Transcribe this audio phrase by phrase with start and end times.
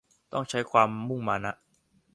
[0.33, 1.53] ต้องใช้ความมุมานะ